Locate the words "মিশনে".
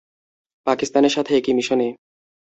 1.53-1.87